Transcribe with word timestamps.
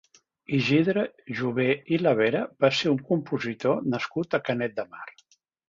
Isidre 0.59 1.03
Jover 1.41 1.75
i 1.97 1.99
Lavera 2.05 2.41
va 2.65 2.73
ser 2.79 2.95
un 2.95 2.99
compositor 3.13 3.87
nascut 3.95 4.37
a 4.39 4.43
Canet 4.51 4.77
de 4.83 4.91
Mar. 4.93 5.07